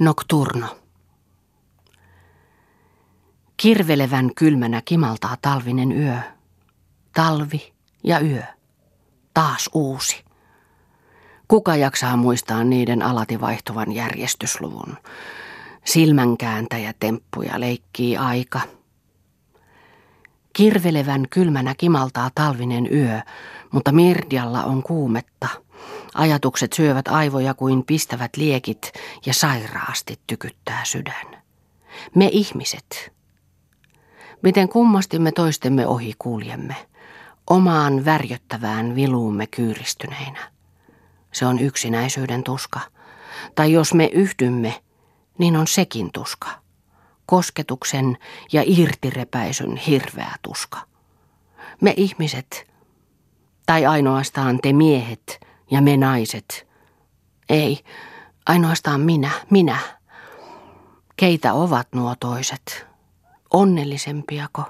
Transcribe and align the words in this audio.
Nocturno. 0.00 0.66
Kirvelevän 3.56 4.34
kylmänä 4.34 4.82
kimaltaa 4.84 5.36
talvinen 5.42 5.92
yö. 5.92 6.16
Talvi 7.14 7.72
ja 8.04 8.20
yö. 8.20 8.42
Taas 9.34 9.70
uusi. 9.74 10.24
Kuka 11.48 11.76
jaksaa 11.76 12.16
muistaa 12.16 12.64
niiden 12.64 13.02
alati 13.02 13.40
vaihtuvan 13.40 13.92
järjestysluvun? 13.92 14.96
Silmänkääntäjä 15.84 16.94
temppuja 17.00 17.60
leikkii 17.60 18.16
aika. 18.16 18.60
Kirvelevän 20.52 21.28
kylmänä 21.30 21.74
kimaltaa 21.78 22.30
talvinen 22.34 22.88
yö, 22.92 23.20
mutta 23.72 23.92
Mirdialla 23.92 24.64
on 24.64 24.82
kuumetta– 24.82 25.48
Ajatukset 26.14 26.72
syövät 26.72 27.08
aivoja 27.08 27.54
kuin 27.54 27.84
pistävät 27.84 28.36
liekit 28.36 28.92
ja 29.26 29.34
sairaasti 29.34 30.20
tykyttää 30.26 30.84
sydän. 30.84 31.42
Me 32.14 32.28
ihmiset. 32.32 33.12
Miten 34.42 34.68
kummasti 34.68 35.18
me 35.18 35.32
toistemme 35.32 35.86
ohi 35.86 36.14
kuljemme. 36.18 36.76
Omaan 37.50 38.04
värjöttävään 38.04 38.94
viluumme 38.94 39.46
kyyristyneinä. 39.46 40.52
Se 41.32 41.46
on 41.46 41.58
yksinäisyyden 41.58 42.44
tuska. 42.44 42.80
Tai 43.54 43.72
jos 43.72 43.94
me 43.94 44.10
yhdymme, 44.12 44.82
niin 45.38 45.56
on 45.56 45.66
sekin 45.66 46.12
tuska. 46.12 46.50
Kosketuksen 47.26 48.18
ja 48.52 48.62
irtirepäisyn 48.66 49.76
hirveä 49.76 50.34
tuska. 50.42 50.80
Me 51.80 51.94
ihmiset, 51.96 52.70
tai 53.66 53.86
ainoastaan 53.86 54.58
te 54.62 54.72
miehet, 54.72 55.40
ja 55.70 55.82
me 55.82 55.96
naiset. 55.96 56.66
Ei, 57.48 57.84
ainoastaan 58.46 59.00
minä, 59.00 59.30
minä. 59.50 59.78
Keitä 61.16 61.52
ovat 61.52 61.88
nuo 61.94 62.14
toiset? 62.20 62.86
Onnellisempiako? 63.52 64.62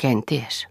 Kenties. 0.00 0.66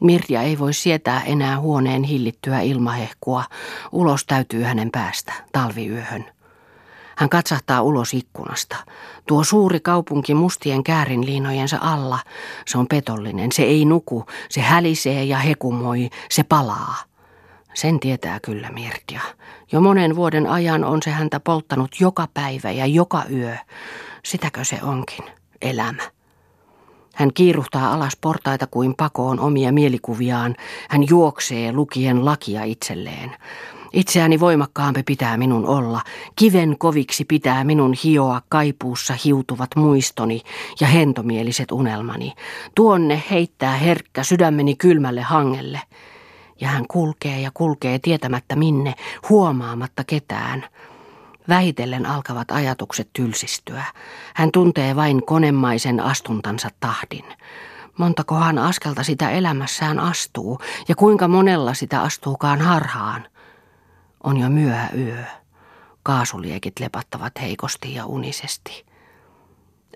Mirja 0.00 0.42
ei 0.42 0.58
voi 0.58 0.72
sietää 0.72 1.22
enää 1.22 1.60
huoneen 1.60 2.02
hillittyä 2.02 2.60
ilmahehkua. 2.60 3.44
Ulos 3.92 4.24
täytyy 4.26 4.62
hänen 4.62 4.90
päästä 4.90 5.32
talviyöhön. 5.52 6.24
Hän 7.16 7.28
katsahtaa 7.28 7.82
ulos 7.82 8.14
ikkunasta. 8.14 8.76
Tuo 9.26 9.44
suuri 9.44 9.80
kaupunki 9.80 10.34
mustien 10.34 10.84
käärinliinojensa 10.84 11.78
alla. 11.80 12.18
Se 12.66 12.78
on 12.78 12.86
petollinen, 12.86 13.52
se 13.52 13.62
ei 13.62 13.84
nuku, 13.84 14.26
se 14.48 14.60
hälisee 14.60 15.24
ja 15.24 15.38
hekumoi, 15.38 16.10
se 16.30 16.42
palaa. 16.42 16.96
Sen 17.76 18.00
tietää 18.00 18.40
kyllä 18.40 18.70
Mirtia. 18.70 19.20
Jo 19.72 19.80
monen 19.80 20.16
vuoden 20.16 20.46
ajan 20.46 20.84
on 20.84 21.02
se 21.02 21.10
häntä 21.10 21.40
polttanut 21.40 21.90
joka 22.00 22.28
päivä 22.34 22.70
ja 22.70 22.86
joka 22.86 23.22
yö. 23.32 23.56
Sitäkö 24.24 24.64
se 24.64 24.78
onkin, 24.82 25.24
elämä? 25.62 26.02
Hän 27.14 27.32
kiiruhtaa 27.34 27.92
alas 27.92 28.16
portaita 28.20 28.66
kuin 28.66 28.94
pakoon 28.94 29.40
omia 29.40 29.72
mielikuviaan. 29.72 30.56
Hän 30.88 31.04
juoksee 31.08 31.72
lukien 31.72 32.24
lakia 32.24 32.64
itselleen. 32.64 33.36
Itseäni 33.92 34.40
voimakkaampi 34.40 35.02
pitää 35.02 35.36
minun 35.36 35.66
olla. 35.66 36.00
Kiven 36.36 36.78
koviksi 36.78 37.24
pitää 37.24 37.64
minun 37.64 37.94
hioa 38.04 38.42
kaipuussa 38.48 39.14
hiutuvat 39.24 39.70
muistoni 39.76 40.42
ja 40.80 40.86
hentomieliset 40.86 41.72
unelmani. 41.72 42.32
Tuonne 42.74 43.22
heittää 43.30 43.76
herkkä 43.76 44.22
sydämeni 44.22 44.76
kylmälle 44.76 45.22
hangelle 45.22 45.80
ja 46.60 46.68
hän 46.68 46.84
kulkee 46.88 47.40
ja 47.40 47.50
kulkee 47.54 47.98
tietämättä 47.98 48.56
minne, 48.56 48.94
huomaamatta 49.28 50.04
ketään. 50.04 50.64
Vähitellen 51.48 52.06
alkavat 52.06 52.50
ajatukset 52.50 53.08
tylsistyä. 53.12 53.84
Hän 54.34 54.52
tuntee 54.52 54.96
vain 54.96 55.26
konemaisen 55.26 56.00
astuntansa 56.00 56.68
tahdin. 56.80 57.24
Montakohan 57.98 58.58
askelta 58.58 59.02
sitä 59.02 59.30
elämässään 59.30 60.00
astuu, 60.00 60.58
ja 60.88 60.94
kuinka 60.94 61.28
monella 61.28 61.74
sitä 61.74 62.00
astuukaan 62.00 62.60
harhaan. 62.60 63.26
On 64.24 64.36
jo 64.36 64.48
myöhä 64.50 64.90
yö. 64.96 65.24
Kaasuliekit 66.02 66.80
lepattavat 66.80 67.32
heikosti 67.40 67.94
ja 67.94 68.06
unisesti. 68.06 68.86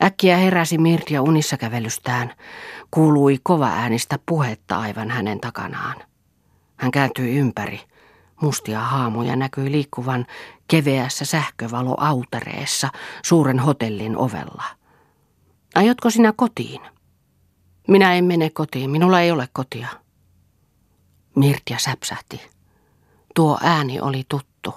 Äkkiä 0.02 0.36
heräsi 0.36 0.78
Mirja 0.78 1.22
unissa 1.22 1.56
kävelystään. 1.56 2.32
Kuului 2.90 3.38
kova 3.42 3.68
äänistä 3.68 4.18
puhetta 4.26 4.78
aivan 4.78 5.10
hänen 5.10 5.40
takanaan. 5.40 6.09
Hän 6.80 6.90
kääntyi 6.90 7.36
ympäri. 7.36 7.80
Mustia 8.42 8.80
haamuja 8.80 9.36
näkyi 9.36 9.72
liikkuvan 9.72 10.26
keveässä 10.68 11.24
sähkövaloautareessa 11.24 12.88
suuren 13.24 13.58
hotellin 13.58 14.16
ovella. 14.16 14.64
Aiotko 15.74 16.10
sinä 16.10 16.32
kotiin? 16.36 16.80
Minä 17.88 18.14
en 18.14 18.24
mene 18.24 18.50
kotiin, 18.50 18.90
minulla 18.90 19.20
ei 19.20 19.30
ole 19.30 19.48
kotia. 19.52 19.88
Mirtia 21.36 21.78
säpsähti. 21.78 22.40
Tuo 23.34 23.58
ääni 23.62 24.00
oli 24.00 24.24
tuttu. 24.28 24.74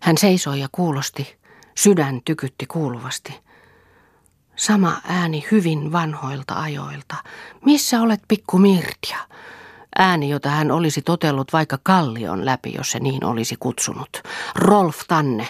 Hän 0.00 0.18
seisoi 0.18 0.60
ja 0.60 0.68
kuulosti. 0.72 1.38
Sydän 1.74 2.20
tykytti 2.24 2.66
kuuluvasti. 2.66 3.40
Sama 4.56 5.00
ääni 5.08 5.46
hyvin 5.50 5.92
vanhoilta 5.92 6.54
ajoilta. 6.54 7.16
Missä 7.64 8.00
olet, 8.00 8.20
pikku 8.28 8.58
Mirtia? 8.58 9.18
Ääni, 10.00 10.28
jota 10.28 10.48
hän 10.48 10.70
olisi 10.70 11.02
totellut 11.02 11.52
vaikka 11.52 11.78
kallion 11.82 12.44
läpi, 12.44 12.74
jos 12.76 12.90
se 12.90 12.98
niin 12.98 13.24
olisi 13.24 13.56
kutsunut. 13.60 14.22
Rolf 14.54 14.98
Tanne. 15.08 15.48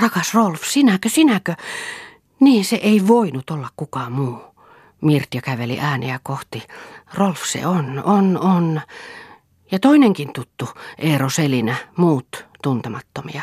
Rakas 0.00 0.34
Rolf, 0.34 0.62
sinäkö, 0.64 1.08
sinäkö? 1.08 1.54
Niin 2.40 2.64
se 2.64 2.76
ei 2.76 3.08
voinut 3.08 3.50
olla 3.50 3.68
kukaan 3.76 4.12
muu. 4.12 4.38
Mirtja 5.00 5.42
käveli 5.42 5.80
ääniä 5.80 6.20
kohti. 6.22 6.62
Rolf 7.14 7.42
se 7.44 7.66
on, 7.66 8.02
on, 8.04 8.38
on. 8.38 8.80
Ja 9.70 9.78
toinenkin 9.78 10.32
tuttu, 10.32 10.68
Eero 10.98 11.30
Selinä, 11.30 11.76
muut 11.96 12.46
tuntemattomia. 12.62 13.42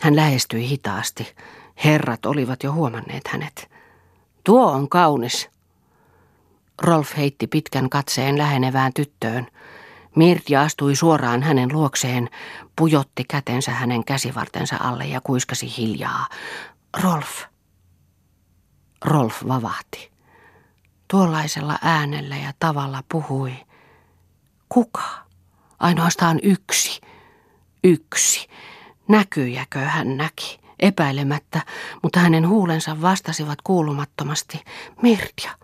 Hän 0.00 0.16
lähestyi 0.16 0.68
hitaasti. 0.68 1.34
Herrat 1.84 2.26
olivat 2.26 2.62
jo 2.62 2.72
huomanneet 2.72 3.28
hänet. 3.28 3.70
Tuo 4.44 4.72
on 4.72 4.88
kaunis, 4.88 5.50
Rolf 6.82 7.16
heitti 7.16 7.46
pitkän 7.46 7.90
katseen 7.90 8.38
lähenevään 8.38 8.92
tyttöön. 8.92 9.46
Mirja 10.16 10.62
astui 10.62 10.96
suoraan 10.96 11.42
hänen 11.42 11.72
luokseen, 11.72 12.30
pujotti 12.76 13.24
kätensä 13.24 13.70
hänen 13.70 14.04
käsivartensa 14.04 14.76
alle 14.80 15.06
ja 15.06 15.20
kuiskasi 15.20 15.76
hiljaa. 15.76 16.26
Rolf. 17.02 17.42
Rolf 19.04 19.44
vavahti. 19.48 20.12
Tuollaisella 21.08 21.78
äänellä 21.82 22.36
ja 22.36 22.52
tavalla 22.58 23.02
puhui. 23.12 23.52
Kuka? 24.68 25.02
Ainoastaan 25.78 26.38
yksi. 26.42 27.00
Yksi. 27.84 28.48
Näkyjäkö 29.08 29.78
hän 29.78 30.16
näki? 30.16 30.60
Epäilemättä, 30.78 31.60
mutta 32.02 32.20
hänen 32.20 32.48
huulensa 32.48 33.00
vastasivat 33.00 33.58
kuulumattomasti. 33.62 34.60
Mirja. 35.02 35.62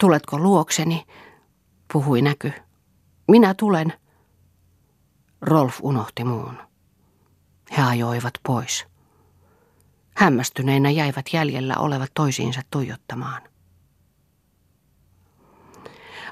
Tuletko 0.00 0.38
luokseni? 0.38 1.06
Puhui 1.92 2.22
näky. 2.22 2.52
Minä 3.28 3.54
tulen. 3.54 3.92
Rolf 5.40 5.78
unohti 5.82 6.24
muun. 6.24 6.58
He 7.76 7.82
ajoivat 7.82 8.34
pois. 8.46 8.86
Hämmästyneinä 10.16 10.90
jäivät 10.90 11.26
jäljellä 11.32 11.74
olevat 11.78 12.10
toisiinsa 12.14 12.60
tuijottamaan. 12.70 13.42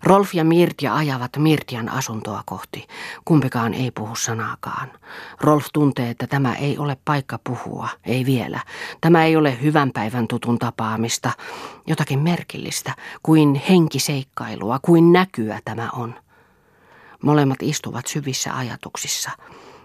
Rolf 0.08 0.34
ja 0.34 0.44
Mirtja 0.44 0.96
ajavat 0.96 1.36
Mirtian 1.36 1.88
asuntoa 1.88 2.42
kohti. 2.46 2.86
Kumpikaan 3.24 3.74
ei 3.74 3.91
puhu 3.91 4.16
sanaakaan. 4.16 4.91
Rolf 5.41 5.66
tuntee, 5.72 6.10
että 6.10 6.26
tämä 6.26 6.54
ei 6.54 6.78
ole 6.78 6.96
paikka 7.04 7.38
puhua, 7.44 7.88
ei 8.04 8.26
vielä. 8.26 8.60
Tämä 9.00 9.24
ei 9.24 9.36
ole 9.36 9.62
hyvän 9.62 9.91
päivän 9.92 10.28
tutun 10.28 10.59
tapaamista. 10.59 11.30
Jotakin 11.86 12.18
merkillistä, 12.18 12.92
kuin 13.22 13.54
henkiseikkailua, 13.54 14.78
kuin 14.83 15.12
näkyä 15.12 15.60
tämä 15.65 15.88
on. 15.92 16.15
Molemmat 17.22 17.62
istuvat 17.62 18.06
syvissä 18.06 18.56
ajatuksissa. 18.56 19.30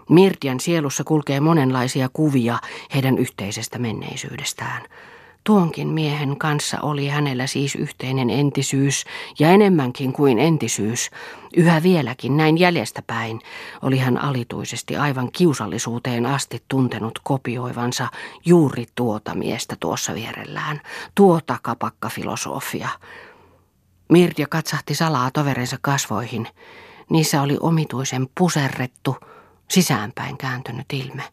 Mirtian 0.09 0.59
sielussa 0.59 1.03
kulkee 1.03 1.39
monenlaisia 1.39 2.09
kuvia 2.13 2.59
heidän 2.93 3.17
yhteisestä 3.17 3.79
menneisyydestään. 3.79 4.81
Tuonkin 5.43 5.87
miehen 5.87 6.37
kanssa 6.37 6.77
oli 6.81 7.07
hänellä 7.07 7.47
siis 7.47 7.75
yhteinen 7.75 8.29
entisyys 8.29 9.05
ja 9.39 9.49
enemmänkin 9.49 10.13
kuin 10.13 10.39
entisyys. 10.39 11.11
Yhä 11.57 11.83
vieläkin 11.83 12.37
näin 12.37 12.57
jäljestäpäin 12.57 13.39
oli 13.81 13.97
hän 13.97 14.17
alituisesti 14.17 14.95
aivan 14.97 15.31
kiusallisuuteen 15.31 16.25
asti 16.25 16.63
tuntenut 16.67 17.19
kopioivansa 17.23 18.07
juuri 18.45 18.85
tuota 18.95 19.35
miestä 19.35 19.75
tuossa 19.79 20.15
vierellään, 20.15 20.81
tuota 21.15 21.57
kapakkafilosofia. 21.61 22.89
Mirja 24.09 24.47
katsahti 24.47 24.95
salaa 24.95 25.31
toverinsa 25.31 25.77
kasvoihin. 25.81 26.47
Niissä 27.09 27.41
oli 27.41 27.57
omituisen 27.59 28.27
puserrettu, 28.37 29.15
sisäänpäin 29.69 30.37
kääntynyt 30.37 30.85
ilme. 30.93 31.23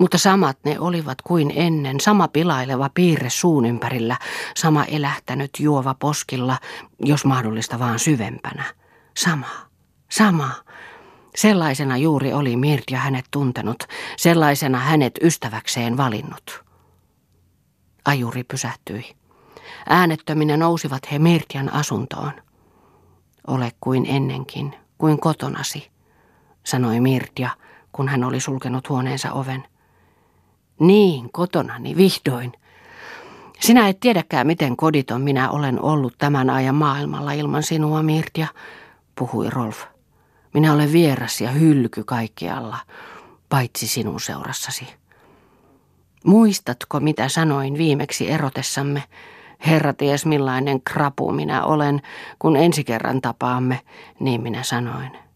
Mutta 0.00 0.18
samat 0.18 0.58
ne 0.64 0.80
olivat 0.80 1.22
kuin 1.22 1.52
ennen, 1.54 2.00
sama 2.00 2.28
pilaileva 2.28 2.90
piirre 2.94 3.30
suun 3.30 3.64
ympärillä, 3.64 4.16
sama 4.56 4.84
elähtänyt 4.84 5.50
juova 5.58 5.94
poskilla, 5.94 6.58
jos 7.00 7.24
mahdollista 7.24 7.78
vaan 7.78 7.98
syvempänä. 7.98 8.64
Sama, 9.16 9.46
sama. 10.10 10.50
Sellaisena 11.36 11.96
juuri 11.96 12.32
oli 12.32 12.56
Mirja 12.56 12.98
hänet 12.98 13.24
tuntenut, 13.30 13.84
sellaisena 14.16 14.78
hänet 14.78 15.18
ystäväkseen 15.22 15.96
valinnut. 15.96 16.64
Ajuri 18.04 18.44
pysähtyi. 18.44 19.16
Äänettöminä 19.88 20.56
nousivat 20.56 21.12
he 21.12 21.18
Mirtian 21.18 21.72
asuntoon. 21.72 22.32
Ole 23.46 23.72
kuin 23.80 24.06
ennenkin, 24.06 24.74
kuin 24.98 25.20
kotonasi, 25.20 25.90
sanoi 26.64 27.00
Mirtia, 27.00 27.50
kun 27.92 28.08
hän 28.08 28.24
oli 28.24 28.40
sulkenut 28.40 28.88
huoneensa 28.88 29.32
oven. 29.32 29.69
Niin, 30.80 31.32
kotonani, 31.32 31.96
vihdoin. 31.96 32.52
Sinä 33.60 33.88
et 33.88 34.00
tiedäkään, 34.00 34.46
miten 34.46 34.76
koditon 34.76 35.20
minä 35.20 35.50
olen 35.50 35.80
ollut 35.82 36.14
tämän 36.18 36.50
ajan 36.50 36.74
maailmalla 36.74 37.32
ilman 37.32 37.62
sinua, 37.62 38.02
Mirtia, 38.02 38.46
puhui 39.14 39.50
Rolf. 39.50 39.84
Minä 40.54 40.72
olen 40.72 40.92
vieras 40.92 41.40
ja 41.40 41.50
hylky 41.50 42.04
kaikkialla, 42.04 42.76
paitsi 43.48 43.86
sinun 43.86 44.20
seurassasi. 44.20 44.86
Muistatko, 46.24 47.00
mitä 47.00 47.28
sanoin 47.28 47.78
viimeksi 47.78 48.30
erotessamme? 48.30 49.02
Herra 49.66 49.92
ties 49.92 50.26
millainen 50.26 50.82
krapu 50.82 51.32
minä 51.32 51.64
olen, 51.64 52.02
kun 52.38 52.56
ensi 52.56 52.84
kerran 52.84 53.20
tapaamme, 53.20 53.80
niin 54.20 54.40
minä 54.40 54.62
sanoin. 54.62 55.29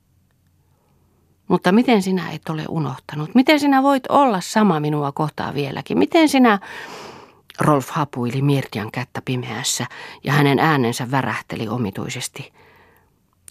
Mutta 1.49 1.73
miten 1.73 2.03
sinä 2.03 2.31
et 2.31 2.49
ole 2.49 2.65
unohtanut? 2.69 3.35
Miten 3.35 3.61
sinä 3.61 3.83
voit 3.83 4.07
olla 4.09 4.41
sama 4.41 4.81
minua 4.81 5.13
kohtaa 5.13 5.55
vieläkin? 5.55 5.99
Miten 5.99 6.29
sinä... 6.29 6.59
Rolf 7.61 7.89
hapuili 7.89 8.43
Mirtian 8.43 8.91
kättä 8.91 9.23
pimeässä 9.25 9.87
ja 10.25 10.33
hänen 10.33 10.59
äänensä 10.59 11.11
värähteli 11.11 11.69
omituisesti. 11.69 12.53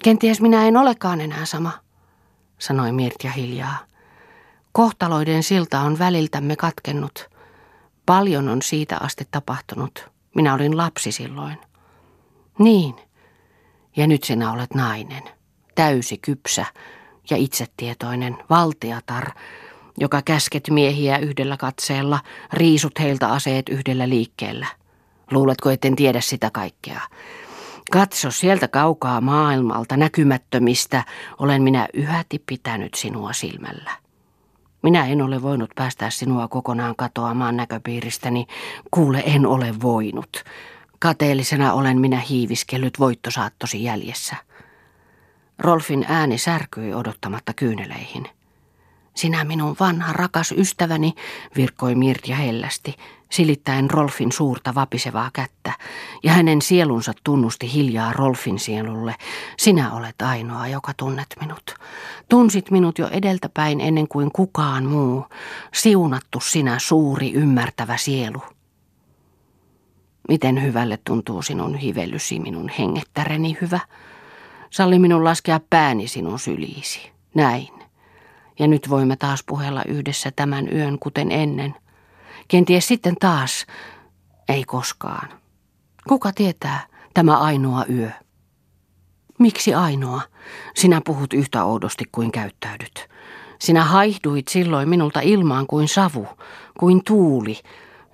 Kenties 0.04 0.42
minä 0.42 0.68
en 0.68 0.78
olekaan 0.78 1.22
enää 1.22 1.46
sama, 1.46 1.72
sanoi 2.60 2.92
Mirtia 2.92 3.32
hiljaa. 3.32 3.78
Kohtaloiden 4.72 5.44
silta 5.44 5.80
on 5.80 6.00
väliltämme 6.00 6.56
katkennut. 6.56 7.30
Paljon 8.06 8.50
on 8.50 8.62
siitä 8.62 8.98
asti 9.02 9.28
tapahtunut. 9.32 10.10
Minä 10.36 10.54
olin 10.54 10.78
lapsi 10.78 11.12
silloin. 11.12 11.58
Niin. 12.60 12.96
Ja 13.96 14.08
nyt 14.08 14.24
sinä 14.24 14.52
olet 14.52 14.74
nainen. 14.74 15.24
Täysi 15.76 16.18
kypsä 16.18 16.66
ja 17.30 17.38
itsetietoinen 17.38 18.38
valtiatar, 18.50 19.32
joka 19.98 20.22
käsket 20.22 20.70
miehiä 20.70 21.18
yhdellä 21.18 21.58
katseella, 21.58 22.20
riisut 22.54 23.00
heiltä 23.00 23.28
aseet 23.28 23.70
yhdellä 23.70 24.10
liikkeellä. 24.10 24.68
Luuletko, 25.32 25.70
etten 25.70 25.96
tiedä 25.96 26.22
sitä 26.22 26.50
kaikkea? 26.54 27.02
Katso 27.92 28.32
sieltä 28.32 28.68
kaukaa 28.68 29.22
maailmalta 29.22 29.98
näkymättömistä, 29.98 31.04
olen 31.40 31.64
minä 31.64 31.88
yhäti 31.94 32.44
pitänyt 32.46 32.94
sinua 32.94 33.34
silmällä. 33.34 33.92
Minä 34.84 35.08
en 35.08 35.22
ole 35.22 35.42
voinut 35.42 35.70
päästää 35.76 36.10
sinua 36.10 36.48
kokonaan 36.48 36.96
katoamaan 36.96 37.58
näköpiiristäni, 37.58 38.46
kuule 38.92 39.24
en 39.26 39.46
ole 39.46 39.74
voinut. 39.82 40.44
Kateellisena 41.00 41.74
olen 41.74 42.00
minä 42.00 42.20
hiiviskellyt 42.20 43.00
voittosaattosi 43.00 43.84
jäljessä. 43.84 44.36
Rolfin 45.64 46.06
ääni 46.08 46.38
särkyi 46.38 46.94
odottamatta 46.94 47.54
kyyneleihin. 47.54 48.28
Sinä 49.16 49.44
minun 49.44 49.76
vanha 49.80 50.14
rakas 50.14 50.52
ystäväni, 50.58 51.14
virkkoi 51.56 51.96
Mirja 51.96 52.36
hellästi, 52.36 52.96
silittäen 53.32 53.90
Rolfin 53.90 54.32
suurta 54.32 54.76
vapisevaa 54.76 55.30
kättä, 55.34 55.74
ja 56.24 56.32
hänen 56.32 56.62
sielunsa 56.62 57.14
tunnusti 57.24 57.74
hiljaa 57.74 58.14
Rolfin 58.14 58.60
sielulle. 58.60 59.16
Sinä 59.58 59.94
olet 59.94 60.22
ainoa, 60.22 60.68
joka 60.68 60.94
tunnet 60.98 61.36
minut. 61.40 61.76
Tunsit 62.30 62.72
minut 62.72 63.00
jo 63.00 63.08
edeltäpäin 63.08 63.82
ennen 63.82 64.08
kuin 64.08 64.32
kukaan 64.32 64.86
muu. 64.86 65.26
Siunattu 65.74 66.40
sinä 66.40 66.80
suuri 66.80 67.34
ymmärtävä 67.34 67.98
sielu. 67.98 68.42
Miten 70.28 70.64
hyvälle 70.64 71.00
tuntuu 71.04 71.42
sinun 71.42 71.76
hivellysi, 71.76 72.40
minun 72.40 72.70
hengettäreni 72.80 73.58
hyvä? 73.62 73.80
Salli 74.74 75.00
minun 75.00 75.24
laskea 75.24 75.60
pääni 75.70 76.08
sinun 76.08 76.40
syliisi. 76.40 77.12
Näin. 77.36 77.70
Ja 78.60 78.68
nyt 78.68 78.90
voimme 78.90 79.16
taas 79.16 79.44
puhella 79.44 79.84
yhdessä 79.88 80.32
tämän 80.32 80.74
yön 80.74 81.00
kuten 81.00 81.32
ennen. 81.32 81.76
Kenties 82.48 82.88
sitten 82.88 83.16
taas. 83.20 83.66
Ei 84.50 84.64
koskaan. 84.64 85.30
Kuka 86.08 86.32
tietää 86.32 86.88
tämä 87.14 87.38
ainoa 87.38 87.86
yö? 87.90 88.10
Miksi 89.40 89.74
ainoa? 89.74 90.22
Sinä 90.76 91.02
puhut 91.06 91.34
yhtä 91.34 91.64
oudosti 91.64 92.06
kuin 92.12 92.32
käyttäydyt. 92.32 93.10
Sinä 93.60 93.84
haihduit 93.84 94.48
silloin 94.48 94.90
minulta 94.90 95.20
ilmaan 95.20 95.68
kuin 95.68 95.88
savu, 95.88 96.28
kuin 96.80 97.04
tuuli. 97.04 97.60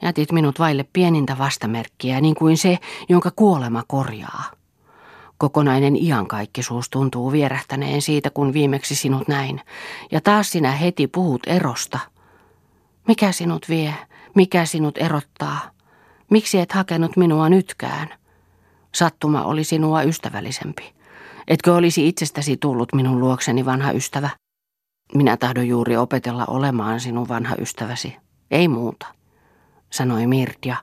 Jätit 0.02 0.32
minut 0.32 0.60
vaille 0.60 0.86
pienintä 0.94 1.38
vastamerkkiä, 1.38 2.22
niin 2.22 2.36
kuin 2.36 2.58
se, 2.58 2.78
jonka 3.10 3.32
kuolema 3.36 3.84
korjaa. 3.88 4.59
Kokonainen 5.40 5.96
iankaikkisuus 5.96 6.90
tuntuu 6.90 7.32
vierähtäneen 7.32 8.02
siitä, 8.02 8.30
kun 8.30 8.54
viimeksi 8.54 8.96
sinut 8.96 9.28
näin. 9.28 9.62
Ja 10.12 10.22
taas 10.22 10.52
sinä 10.52 10.72
heti 10.72 11.08
puhut 11.08 11.42
erosta. 11.48 12.00
Mikä 13.08 13.32
sinut 13.32 13.70
vie? 13.70 13.94
Mikä 14.36 14.66
sinut 14.66 14.98
erottaa? 14.98 15.72
Miksi 16.32 16.60
et 16.60 16.72
hakenut 16.72 17.18
minua 17.18 17.50
nytkään? 17.50 18.10
Sattuma 18.96 19.44
oli 19.44 19.64
sinua 19.64 20.04
ystävällisempi. 20.04 20.94
Etkö 21.48 21.76
olisi 21.76 22.08
itsestäsi 22.08 22.58
tullut 22.58 22.94
minun 22.94 23.20
luokseni 23.20 23.66
vanha 23.66 23.92
ystävä? 23.92 24.30
Minä 25.16 25.38
tahdon 25.38 25.68
juuri 25.68 25.98
opetella 25.98 26.46
olemaan 26.46 27.00
sinun 27.00 27.28
vanha 27.28 27.56
ystäväsi. 27.60 28.18
Ei 28.52 28.68
muuta, 28.68 29.08
sanoi 29.90 30.28
Mirtia 30.28 30.78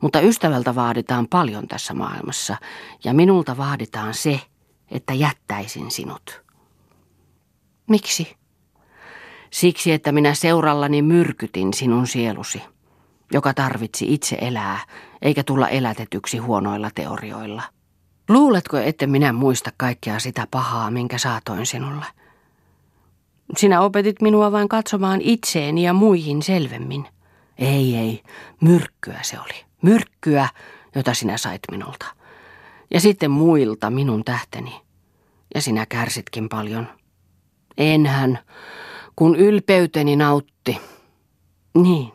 mutta 0.00 0.20
ystävältä 0.20 0.74
vaaditaan 0.74 1.28
paljon 1.28 1.68
tässä 1.68 1.94
maailmassa, 1.94 2.56
ja 3.04 3.14
minulta 3.14 3.56
vaaditaan 3.56 4.14
se, 4.14 4.40
että 4.90 5.14
jättäisin 5.14 5.90
sinut. 5.90 6.42
Miksi? 7.88 8.36
Siksi, 9.50 9.92
että 9.92 10.12
minä 10.12 10.34
seurallani 10.34 11.02
myrkytin 11.02 11.74
sinun 11.74 12.06
sielusi, 12.06 12.62
joka 13.32 13.54
tarvitsi 13.54 14.14
itse 14.14 14.38
elää, 14.40 14.78
eikä 15.22 15.42
tulla 15.44 15.68
elätetyksi 15.68 16.38
huonoilla 16.38 16.90
teorioilla. 16.94 17.62
Luuletko, 18.28 18.76
että 18.76 19.06
minä 19.06 19.32
muista 19.32 19.70
kaikkea 19.76 20.18
sitä 20.18 20.46
pahaa, 20.50 20.90
minkä 20.90 21.18
saatoin 21.18 21.66
sinulle? 21.66 22.04
Sinä 23.56 23.80
opetit 23.80 24.22
minua 24.22 24.52
vain 24.52 24.68
katsomaan 24.68 25.20
itseeni 25.20 25.82
ja 25.82 25.92
muihin 25.92 26.42
selvemmin. 26.42 27.06
Ei, 27.58 27.96
ei, 27.96 28.22
myrkkyä 28.60 29.18
se 29.22 29.40
oli. 29.40 29.65
Myrkkyä, 29.82 30.48
jota 30.94 31.14
sinä 31.14 31.38
sait 31.38 31.60
minulta. 31.70 32.06
Ja 32.90 33.00
sitten 33.00 33.30
muilta 33.30 33.90
minun 33.90 34.24
tähteni. 34.24 34.80
Ja 35.54 35.62
sinä 35.62 35.86
kärsitkin 35.86 36.48
paljon. 36.48 36.88
Enhän, 37.78 38.38
kun 39.16 39.36
ylpeyteni 39.36 40.16
nautti. 40.16 40.80
Niin, 41.74 42.12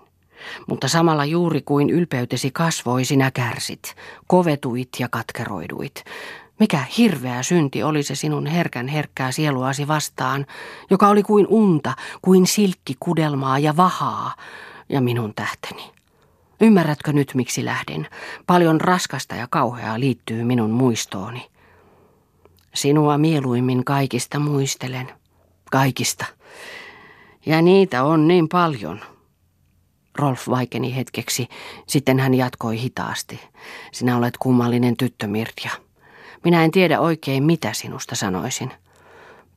mutta 0.68 0.88
samalla 0.88 1.25
juuri 1.25 1.62
kuin 1.62 1.89
ylpeytesi 1.89 2.51
kasvoi, 2.51 3.06
sinä 3.06 3.32
kärsit, 3.32 3.96
kovetuit 4.27 4.89
ja 5.00 5.10
katkeroiduit. 5.10 6.03
Mikä 6.60 6.86
hirveä 6.98 7.44
synti 7.44 7.84
oli 7.84 8.03
se 8.03 8.15
sinun 8.15 8.46
herkän 8.46 8.88
herkkää 8.88 9.32
sieluasi 9.32 9.88
vastaan, 9.88 10.46
joka 10.89 11.10
oli 11.10 11.24
kuin 11.24 11.48
unta, 11.50 11.94
kuin 12.22 12.48
silkki 12.48 12.96
kudelmaa 13.00 13.60
ja 13.60 13.77
vahaa, 13.77 14.36
ja 14.89 15.01
minun 15.01 15.34
tähteni. 15.34 16.00
Ymmärrätkö 16.62 17.13
nyt, 17.13 17.32
miksi 17.36 17.65
lähdin? 17.65 18.08
Paljon 18.48 18.82
raskasta 18.82 19.36
ja 19.36 19.48
kauheaa 19.50 20.00
liittyy 20.00 20.44
minun 20.44 20.70
muistooni. 20.70 21.50
Sinua 22.74 23.18
mieluimmin 23.18 23.86
kaikista 23.86 24.39
muistelen. 24.39 25.12
Kaikista. 25.72 26.25
Ja 27.46 27.62
niitä 27.62 28.03
on 28.03 28.27
niin 28.27 28.50
paljon. 28.50 29.01
Rolf 30.15 30.48
vaikeni 30.48 30.96
hetkeksi, 30.96 31.48
sitten 31.88 32.20
hän 32.20 32.34
jatkoi 32.34 32.82
hitaasti. 32.82 33.39
Sinä 33.91 34.18
olet 34.18 34.38
kummallinen 34.38 34.98
tyttö, 34.98 35.27
Mirtja. 35.27 35.72
Minä 36.44 36.63
en 36.63 36.72
tiedä 36.72 37.00
oikein, 37.00 37.44
mitä 37.44 37.74
sinusta 37.74 38.15
sanoisin. 38.15 38.72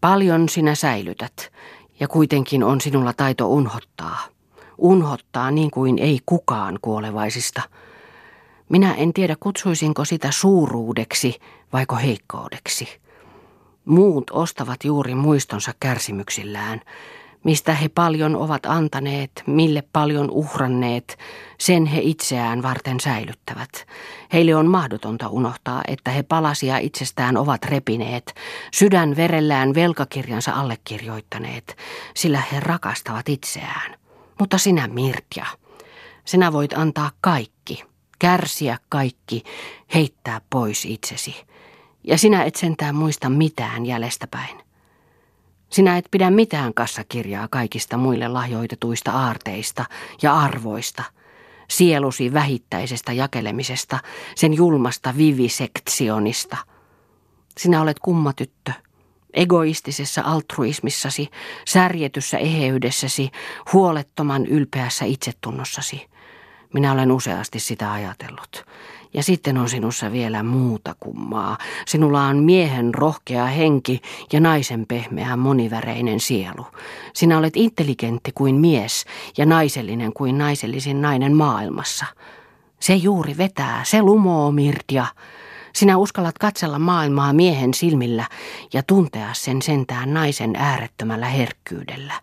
Paljon 0.01 0.49
sinä 0.49 0.75
säilytät, 0.75 1.53
ja 2.01 2.09
kuitenkin 2.09 2.65
on 2.65 2.81
sinulla 2.81 3.13
taito 3.13 3.49
unhottaa 3.49 4.34
unhottaa 4.79 5.51
niin 5.51 5.71
kuin 5.71 5.99
ei 5.99 6.21
kukaan 6.27 6.79
kuolevaisista. 6.83 7.63
Minä 8.69 8.95
en 8.95 9.13
tiedä 9.13 9.37
kutsuisinko 9.41 10.05
sitä 10.05 10.31
suuruudeksi 10.31 11.41
vaiko 11.73 11.97
heikkoudeksi. 11.97 12.89
Muut 13.85 14.31
ostavat 14.31 14.85
juuri 14.85 15.15
muistonsa 15.15 15.75
kärsimyksillään. 15.81 16.81
Mistä 17.45 17.75
he 17.75 17.89
paljon 17.89 18.37
ovat 18.37 18.67
antaneet, 18.67 19.31
mille 19.47 19.83
paljon 19.93 20.31
uhranneet, 20.31 21.19
sen 21.59 21.87
he 21.87 22.01
itseään 22.03 22.63
varten 22.63 23.01
säilyttävät. 23.01 23.87
Heille 24.33 24.57
on 24.57 24.67
mahdotonta 24.67 25.29
unohtaa, 25.29 25.83
että 25.89 26.11
he 26.11 26.23
palasia 26.23 26.79
itsestään 26.79 27.37
ovat 27.37 27.65
repineet, 27.65 28.35
sydän 28.73 29.17
verellään 29.17 29.75
velkakirjansa 29.75 30.53
allekirjoittaneet, 30.53 31.77
sillä 32.15 32.43
he 32.53 32.61
rakastavat 32.61 33.29
itseään. 33.29 34.04
Mutta 34.39 34.59
sinä, 34.59 34.89
Mirtja, 34.89 35.47
sinä 36.25 36.53
voit 36.53 36.73
antaa 36.73 37.11
kaikki, 37.21 37.85
kärsiä 38.19 38.79
kaikki, 38.89 39.43
heittää 39.95 40.41
pois 40.51 40.85
itsesi. 40.85 41.37
Ja 42.05 42.19
sinä 42.19 42.45
et 42.45 42.55
sentään 42.57 42.95
muista 42.95 43.29
mitään 43.29 43.87
jäljestäpäin. 43.87 44.65
Sinä 45.71 45.97
et 45.97 46.09
pidä 46.11 46.31
mitään 46.31 46.75
kassakirjaa 46.75 47.49
kaikista 47.49 47.97
muille 47.97 48.29
lahjoitetuista 48.29 49.13
aarteista 49.13 49.85
ja 50.23 50.39
arvoista, 50.39 51.03
sielusi 51.71 52.33
vähittäisestä 52.33 53.13
jakelemisesta, 53.13 53.99
sen 54.35 54.55
julmasta 54.55 55.15
vivisektionista. 55.17 56.57
Sinä 57.59 57.83
olet 57.83 57.99
kummatyttö, 57.99 58.73
egoistisessa 59.35 60.23
altruismissasi, 60.25 61.29
särjetyssä 61.69 62.39
eheydessäsi, 62.39 63.31
huolettoman 63.73 64.47
ylpeässä 64.47 65.05
itsetunnossasi. 65.05 66.07
Minä 66.75 66.93
olen 66.93 67.13
useasti 67.13 67.61
sitä 67.61 67.93
ajatellut. 67.93 68.65
Ja 69.15 69.23
sitten 69.23 69.59
on 69.59 69.69
sinussa 69.69 70.13
vielä 70.13 70.43
muuta 70.43 70.95
kummaa. 71.01 71.59
Sinulla 71.87 72.23
on 72.23 72.43
miehen 72.43 72.95
rohkea 72.95 73.45
henki 73.45 74.01
ja 74.33 74.41
naisen 74.41 74.87
pehmeä 74.87 75.37
moniväreinen 75.37 76.21
sielu. 76.21 76.67
Sinä 77.13 77.39
olet 77.39 77.57
intelligentti 77.57 78.33
kuin 78.35 78.55
mies 78.55 79.05
ja 79.39 79.47
naisellinen 79.47 80.13
kuin 80.13 80.39
naisellisin 80.39 81.03
nainen 81.03 81.37
maailmassa. 81.37 82.07
Se 82.81 82.95
juuri 82.95 83.37
vetää, 83.37 83.85
se 83.85 84.03
lumoo 84.03 84.53
Mirtia. 84.53 85.07
Sinä 85.77 85.97
uskallat 85.97 86.39
katsella 86.39 86.79
maailmaa 86.79 87.33
miehen 87.33 87.75
silmillä 87.75 88.29
ja 88.73 88.83
tuntea 88.83 89.29
sen 89.33 89.63
sentään 89.63 90.15
naisen 90.15 90.57
äärettömällä 90.57 91.27
herkkyydellä. 91.27 92.15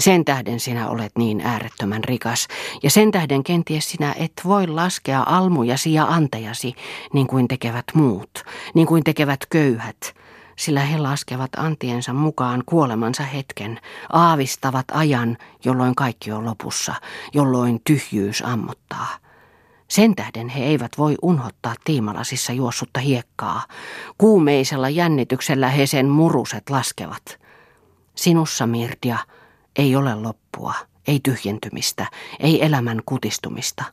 Sen 0.00 0.24
tähden 0.24 0.60
sinä 0.60 0.88
olet 0.88 1.12
niin 1.18 1.40
äärettömän 1.40 2.04
rikas, 2.04 2.48
ja 2.82 2.90
sen 2.90 3.10
tähden 3.10 3.44
kenties 3.44 3.90
sinä 3.90 4.14
et 4.18 4.32
voi 4.44 4.66
laskea 4.66 5.22
almujasi 5.26 5.92
ja 5.92 6.04
antejasi, 6.04 6.74
niin 7.12 7.26
kuin 7.26 7.48
tekevät 7.48 7.84
muut, 7.94 8.44
niin 8.74 8.86
kuin 8.86 9.04
tekevät 9.04 9.40
köyhät, 9.50 10.14
sillä 10.56 10.80
he 10.80 10.98
laskevat 10.98 11.50
antiensa 11.56 12.12
mukaan 12.12 12.62
kuolemansa 12.66 13.22
hetken, 13.22 13.80
aavistavat 14.12 14.86
ajan, 14.92 15.36
jolloin 15.64 15.94
kaikki 15.94 16.32
on 16.32 16.44
lopussa, 16.44 16.94
jolloin 17.34 17.80
tyhjyys 17.84 18.42
ammottaa. 18.42 19.29
Sen 19.90 20.14
tähden 20.14 20.48
he 20.48 20.64
eivät 20.64 20.92
voi 20.98 21.16
unhottaa 21.22 21.74
tiimalasissa 21.84 22.52
juossutta 22.52 23.00
hiekkaa. 23.00 23.62
Kuumeisella 24.18 24.88
jännityksellä 24.88 25.68
he 25.68 25.86
sen 25.86 26.08
muruset 26.08 26.70
laskevat. 26.70 27.38
Sinussa, 28.14 28.66
Mirdia, 28.66 29.18
ei 29.76 29.96
ole 29.96 30.14
loppua, 30.14 30.74
ei 31.06 31.20
tyhjentymistä, 31.22 32.06
ei 32.40 32.64
elämän 32.64 33.00
kutistumista. 33.06 33.84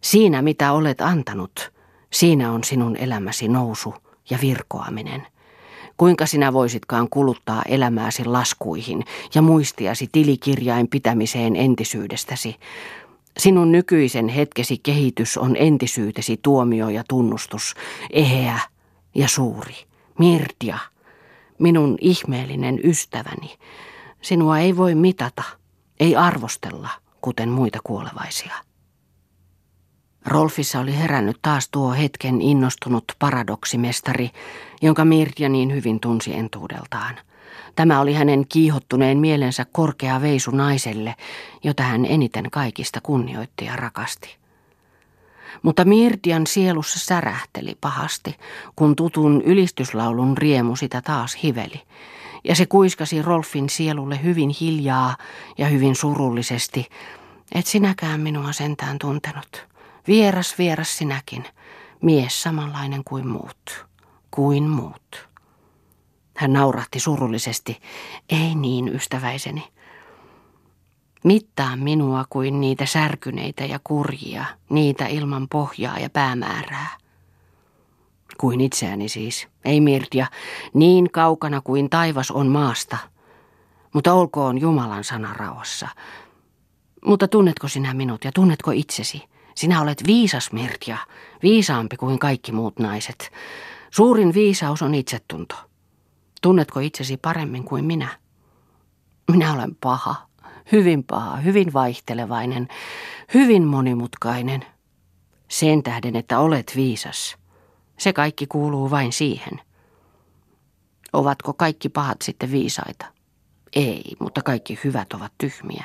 Siinä, 0.00 0.42
mitä 0.42 0.72
olet 0.72 1.00
antanut, 1.00 1.72
siinä 2.10 2.52
on 2.52 2.64
sinun 2.64 2.96
elämäsi 2.96 3.48
nousu 3.48 3.94
ja 4.30 4.38
virkoaminen. 4.40 5.26
Kuinka 5.96 6.26
sinä 6.26 6.52
voisitkaan 6.52 7.08
kuluttaa 7.10 7.62
elämääsi 7.68 8.24
laskuihin 8.24 9.04
ja 9.34 9.42
muistiasi 9.42 10.08
tilikirjain 10.12 10.88
pitämiseen 10.88 11.56
entisyydestäsi? 11.56 12.56
Sinun 13.38 13.72
nykyisen 13.72 14.28
hetkesi 14.28 14.78
kehitys 14.78 15.36
on 15.38 15.56
entisyytesi 15.56 16.38
tuomio 16.42 16.88
ja 16.88 17.04
tunnustus, 17.08 17.74
eheä 18.10 18.60
ja 19.14 19.28
suuri. 19.28 19.74
Mirtia, 20.18 20.78
minun 21.58 21.98
ihmeellinen 22.00 22.80
ystäväni, 22.84 23.58
Sinua 24.22 24.58
ei 24.58 24.76
voi 24.76 24.94
mitata, 24.94 25.42
ei 26.00 26.16
arvostella, 26.16 26.88
kuten 27.20 27.48
muita 27.48 27.78
kuolevaisia. 27.84 28.54
Rolfissa 30.26 30.80
oli 30.80 30.98
herännyt 30.98 31.38
taas 31.42 31.68
tuo 31.68 31.92
hetken 31.92 32.40
innostunut 32.40 33.04
paradoksimestari, 33.18 34.30
jonka 34.82 35.04
Mirja 35.04 35.48
niin 35.48 35.74
hyvin 35.74 36.00
tunsi 36.00 36.34
entuudeltaan. 36.34 37.18
Tämä 37.78 38.00
oli 38.00 38.14
hänen 38.14 38.46
kiihottuneen 38.48 39.18
mielensä 39.18 39.66
korkea 39.72 40.22
veisu 40.22 40.50
naiselle, 40.50 41.14
jota 41.64 41.82
hän 41.82 42.04
eniten 42.04 42.50
kaikista 42.50 43.00
kunnioitti 43.02 43.64
ja 43.64 43.76
rakasti. 43.76 44.36
Mutta 45.62 45.84
Mirtian 45.84 46.46
sielussa 46.46 46.98
särähteli 46.98 47.76
pahasti, 47.80 48.36
kun 48.76 48.96
tutun 48.96 49.42
ylistyslaulun 49.42 50.38
riemu 50.38 50.76
sitä 50.76 51.02
taas 51.02 51.42
hiveli 51.42 51.82
ja 52.44 52.54
se 52.54 52.66
kuiskasi 52.66 53.22
Rolfin 53.22 53.70
sielulle 53.70 54.22
hyvin 54.22 54.50
hiljaa 54.60 55.16
ja 55.58 55.66
hyvin 55.66 55.94
surullisesti. 55.96 56.86
Et 57.54 57.66
sinäkään 57.66 58.20
minua 58.20 58.52
sentään 58.52 58.98
tuntenut. 58.98 59.66
Vieras, 60.06 60.58
vieras 60.58 60.98
sinäkin. 60.98 61.44
Mies 62.02 62.42
samanlainen 62.42 63.04
kuin 63.04 63.28
muut. 63.28 63.86
Kuin 64.30 64.62
muut. 64.62 65.27
Hän 66.38 66.52
naurahti 66.52 67.00
surullisesti. 67.00 67.80
Ei 68.28 68.54
niin, 68.54 68.88
ystäväiseni. 68.88 69.68
Mittaa 71.24 71.76
minua 71.76 72.24
kuin 72.30 72.60
niitä 72.60 72.86
särkyneitä 72.86 73.64
ja 73.64 73.80
kurjia, 73.84 74.44
niitä 74.70 75.06
ilman 75.06 75.48
pohjaa 75.48 75.98
ja 75.98 76.10
päämäärää. 76.10 76.86
Kuin 78.40 78.60
itseäni 78.60 79.08
siis, 79.08 79.48
ei 79.64 79.80
Mirtia, 79.80 80.26
niin 80.74 81.10
kaukana 81.10 81.60
kuin 81.60 81.90
taivas 81.90 82.30
on 82.30 82.46
maasta. 82.46 82.96
Mutta 83.94 84.12
olkoon 84.12 84.60
Jumalan 84.60 85.04
sana 85.04 85.34
rauhassa. 85.34 85.88
Mutta 87.04 87.28
tunnetko 87.28 87.68
sinä 87.68 87.94
minut 87.94 88.24
ja 88.24 88.32
tunnetko 88.32 88.70
itsesi? 88.70 89.22
Sinä 89.54 89.80
olet 89.80 90.06
viisas, 90.06 90.52
Mirtia, 90.52 90.98
viisaampi 91.42 91.96
kuin 91.96 92.18
kaikki 92.18 92.52
muut 92.52 92.78
naiset. 92.78 93.32
Suurin 93.90 94.34
viisaus 94.34 94.82
on 94.82 94.94
itsetunto. 94.94 95.67
Tunnetko 96.42 96.80
itsesi 96.80 97.16
paremmin 97.16 97.64
kuin 97.64 97.84
minä? 97.84 98.08
Minä 99.30 99.52
olen 99.52 99.74
paha, 99.74 100.28
hyvin 100.72 101.04
paha, 101.04 101.36
hyvin 101.36 101.72
vaihtelevainen, 101.72 102.68
hyvin 103.34 103.62
monimutkainen. 103.66 104.64
Sen 105.48 105.82
tähden, 105.82 106.16
että 106.16 106.38
olet 106.38 106.72
viisas. 106.76 107.36
Se 107.98 108.12
kaikki 108.12 108.46
kuuluu 108.46 108.90
vain 108.90 109.12
siihen. 109.12 109.60
Ovatko 111.12 111.52
kaikki 111.52 111.88
pahat 111.88 112.22
sitten 112.22 112.50
viisaita? 112.50 113.06
Ei, 113.72 114.16
mutta 114.20 114.42
kaikki 114.42 114.78
hyvät 114.84 115.12
ovat 115.12 115.32
tyhmiä. 115.38 115.84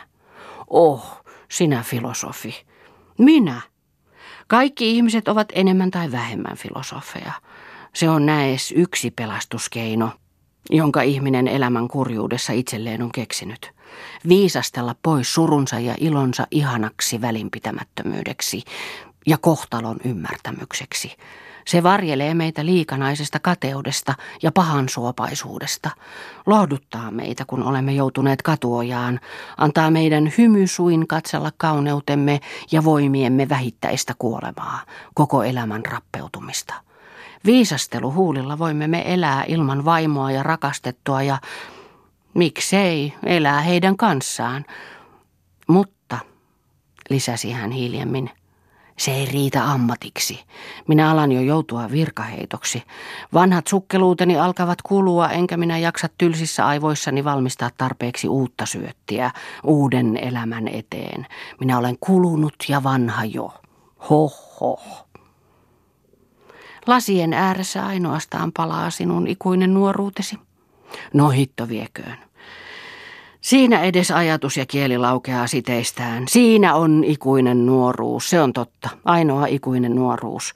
Oh, 0.67 1.23
sinä 1.51 1.83
filosofi. 1.83 2.65
Minä. 3.17 3.61
Kaikki 4.47 4.91
ihmiset 4.91 5.27
ovat 5.27 5.47
enemmän 5.55 5.91
tai 5.91 6.11
vähemmän 6.11 6.57
filosofeja. 6.57 7.31
Se 7.93 8.09
on 8.09 8.25
näes 8.25 8.73
yksi 8.77 9.11
pelastuskeino, 9.11 10.11
jonka 10.69 11.01
ihminen 11.01 11.47
elämän 11.47 11.87
kurjuudessa 11.87 12.53
itselleen 12.53 13.01
on 13.01 13.11
keksinyt. 13.11 13.71
Viisastella 14.27 14.95
pois 15.03 15.33
surunsa 15.33 15.79
ja 15.79 15.95
ilonsa 15.99 16.47
ihanaksi 16.51 17.21
välinpitämättömyydeksi 17.21 18.63
ja 19.27 19.37
kohtalon 19.37 19.97
ymmärtämykseksi. 20.05 21.11
Se 21.67 21.83
varjelee 21.83 22.33
meitä 22.33 22.65
liikanaisesta 22.65 23.39
kateudesta 23.39 24.13
ja 24.41 24.51
pahansuopaisuudesta, 24.51 25.89
lohduttaa 26.45 27.11
meitä, 27.11 27.45
kun 27.45 27.63
olemme 27.63 27.93
joutuneet 27.93 28.41
katuojaan, 28.41 29.19
antaa 29.57 29.91
meidän 29.91 30.33
hymysuin 30.37 31.07
katsella 31.07 31.51
kauneutemme 31.57 32.39
ja 32.71 32.83
voimiemme 32.83 33.49
vähittäistä 33.49 34.13
kuolemaa, 34.19 34.79
koko 35.13 35.43
elämän 35.43 35.85
rappeutumista. 35.85 36.73
Viisastelu 37.45 38.11
huulilla 38.11 38.59
voimme 38.59 38.87
me 38.87 39.13
elää 39.13 39.43
ilman 39.47 39.85
vaimoa 39.85 40.31
ja 40.31 40.43
rakastettua 40.43 41.23
ja 41.23 41.37
miksei 42.33 43.13
elää 43.23 43.61
heidän 43.61 43.97
kanssaan. 43.97 44.65
Mutta, 45.67 46.19
lisäsi 47.09 47.51
hän 47.51 47.71
hiljemmin, 47.71 48.29
se 48.97 49.11
ei 49.11 49.25
riitä 49.25 49.63
ammatiksi. 49.63 50.43
Minä 50.87 51.11
alan 51.11 51.31
jo 51.31 51.41
joutua 51.41 51.91
virkaheitoksi. 51.91 52.83
Vanhat 53.33 53.67
sukkeluuteni 53.67 54.39
alkavat 54.39 54.81
kulua, 54.81 55.29
enkä 55.29 55.57
minä 55.57 55.77
jaksa 55.77 56.09
tylsissä 56.17 56.67
aivoissani 56.67 57.23
valmistaa 57.23 57.69
tarpeeksi 57.77 58.27
uutta 58.27 58.65
syöttiä 58.65 59.31
uuden 59.63 60.17
elämän 60.17 60.67
eteen. 60.67 61.27
Minä 61.59 61.77
olen 61.77 61.97
kulunut 61.99 62.55
ja 62.67 62.83
vanha 62.83 63.25
jo. 63.25 63.53
Hoh, 64.09 64.33
hoh. 64.61 65.12
Lasien 66.87 67.33
ääressä 67.33 67.85
ainoastaan 67.85 68.51
palaa 68.51 68.89
sinun 68.89 69.27
ikuinen 69.27 69.73
nuoruutesi. 69.73 70.35
No 71.13 71.29
hitto 71.29 71.67
vieköön. 71.67 72.17
Siinä 73.43 73.81
edes 73.81 74.11
ajatus 74.11 74.57
ja 74.57 74.65
kieli 74.65 74.97
laukeaa 74.97 75.47
siteistään. 75.47 76.23
Siinä 76.27 76.75
on 76.75 77.03
ikuinen 77.03 77.65
nuoruus, 77.65 78.29
se 78.29 78.41
on 78.41 78.53
totta, 78.53 78.89
ainoa 79.05 79.45
ikuinen 79.45 79.95
nuoruus. 79.95 80.53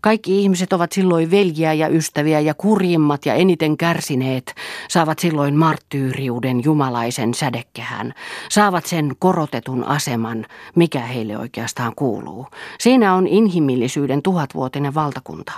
Kaikki 0.00 0.40
ihmiset 0.40 0.72
ovat 0.72 0.92
silloin 0.92 1.30
veljiä 1.30 1.72
ja 1.72 1.88
ystäviä 1.88 2.40
ja 2.40 2.54
kurjimmat 2.54 3.26
ja 3.26 3.34
eniten 3.34 3.76
kärsineet 3.76 4.54
saavat 4.88 5.18
silloin 5.18 5.56
marttyyriuden 5.56 6.64
jumalaisen 6.64 7.34
sädekkehän. 7.34 8.14
Saavat 8.48 8.86
sen 8.86 9.12
korotetun 9.18 9.84
aseman, 9.84 10.46
mikä 10.74 11.00
heille 11.00 11.38
oikeastaan 11.38 11.92
kuuluu. 11.96 12.46
Siinä 12.80 13.14
on 13.14 13.26
inhimillisyyden 13.26 14.22
tuhatvuotinen 14.22 14.94
valtakunta. 14.94 15.52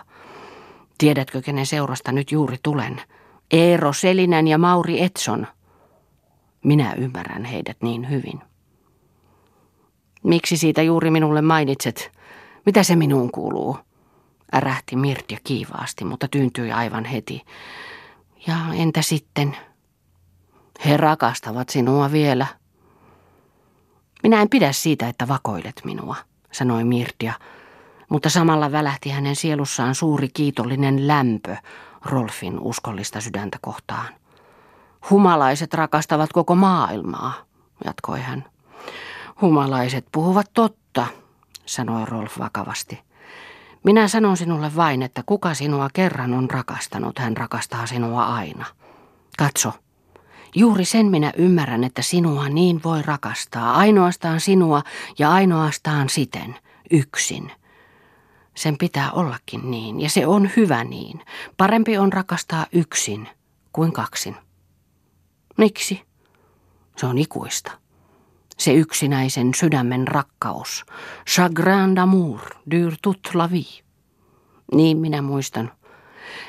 Tiedätkö, 0.98 1.42
kenen 1.42 1.66
seurasta 1.66 2.12
nyt 2.12 2.32
juuri 2.32 2.56
tulen? 2.62 3.02
Eero 3.50 3.92
Selinen 3.92 4.48
ja 4.48 4.58
Mauri 4.58 5.02
Etson– 5.02 5.46
minä 6.64 6.92
ymmärrän 6.92 7.44
heidät 7.44 7.76
niin 7.82 8.10
hyvin. 8.10 8.40
Miksi 10.22 10.56
siitä 10.56 10.82
juuri 10.82 11.10
minulle 11.10 11.42
mainitset? 11.42 12.12
Mitä 12.66 12.82
se 12.82 12.96
minuun 12.96 13.30
kuuluu? 13.30 13.76
Ärähti 14.54 14.96
Mirtja 14.96 15.38
kiivaasti, 15.44 16.04
mutta 16.04 16.28
tyyntyi 16.28 16.72
aivan 16.72 17.04
heti. 17.04 17.42
Ja 18.46 18.56
entä 18.74 19.02
sitten? 19.02 19.56
He 20.86 20.96
rakastavat 20.96 21.68
sinua 21.68 22.12
vielä. 22.12 22.46
Minä 24.22 24.42
en 24.42 24.48
pidä 24.48 24.72
siitä, 24.72 25.08
että 25.08 25.28
vakoilet 25.28 25.80
minua, 25.84 26.16
sanoi 26.52 26.84
Mirtia, 26.84 27.32
mutta 28.08 28.30
samalla 28.30 28.72
välähti 28.72 29.10
hänen 29.10 29.36
sielussaan 29.36 29.94
suuri 29.94 30.28
kiitollinen 30.34 31.08
lämpö 31.08 31.56
Rolfin 32.04 32.60
uskollista 32.60 33.20
sydäntä 33.20 33.58
kohtaan. 33.60 34.19
Humalaiset 35.10 35.74
rakastavat 35.74 36.32
koko 36.32 36.54
maailmaa, 36.54 37.32
jatkoi 37.84 38.20
hän. 38.20 38.44
Humalaiset 39.40 40.06
puhuvat 40.12 40.50
totta, 40.54 41.06
sanoi 41.66 42.04
Rolf 42.06 42.38
vakavasti. 42.38 43.00
Minä 43.84 44.08
sanon 44.08 44.36
sinulle 44.36 44.76
vain, 44.76 45.02
että 45.02 45.22
kuka 45.26 45.54
sinua 45.54 45.88
kerran 45.92 46.34
on 46.34 46.50
rakastanut, 46.50 47.18
hän 47.18 47.36
rakastaa 47.36 47.86
sinua 47.86 48.26
aina. 48.26 48.66
Katso, 49.38 49.72
juuri 50.54 50.84
sen 50.84 51.06
minä 51.06 51.32
ymmärrän, 51.36 51.84
että 51.84 52.02
sinua 52.02 52.48
niin 52.48 52.80
voi 52.84 53.02
rakastaa, 53.02 53.74
ainoastaan 53.74 54.40
sinua 54.40 54.82
ja 55.18 55.32
ainoastaan 55.32 56.08
siten, 56.08 56.58
yksin. 56.90 57.52
Sen 58.54 58.78
pitää 58.78 59.12
ollakin 59.12 59.70
niin, 59.70 60.00
ja 60.00 60.10
se 60.10 60.26
on 60.26 60.50
hyvä 60.56 60.84
niin. 60.84 61.20
Parempi 61.56 61.98
on 61.98 62.12
rakastaa 62.12 62.66
yksin 62.72 63.28
kuin 63.72 63.92
kaksin. 63.92 64.36
Miksi? 65.60 66.02
Se 66.96 67.06
on 67.06 67.18
ikuista. 67.18 67.72
Se 68.58 68.72
yksinäisen 68.72 69.54
sydämen 69.54 70.08
rakkaus. 70.08 70.84
Chagrin 71.30 71.96
d'amour, 71.96 72.56
dur 72.70 72.92
toute 73.02 73.30
la 73.34 73.50
vie. 73.50 73.82
Niin 74.74 74.98
minä 74.98 75.22
muistan. 75.22 75.72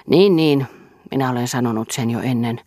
Niin, 0.08 0.36
niin, 0.36 0.68
minä 1.12 1.30
olen 1.30 1.48
sanonut 1.48 1.91
sen 1.91 2.10
jo 2.10 2.20
ennen. 2.20 2.60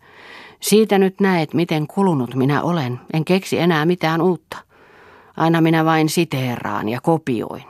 Siitä 0.61 0.99
nyt 0.99 1.21
näet, 1.21 1.55
miten 1.55 1.87
kulunut 1.87 2.35
minä 2.35 2.63
olen. 2.63 3.01
En 3.13 3.25
keksi 3.25 3.59
enää 3.59 3.87
mitään 3.87 4.23
uutta. 4.23 4.59
Aina 5.37 5.61
minä 5.61 5.85
vain 5.85 6.09
siteeraan 6.09 6.89
ja 6.89 7.01
kopioin. 7.01 7.69